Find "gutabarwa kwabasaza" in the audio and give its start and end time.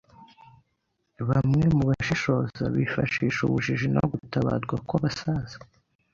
4.11-5.57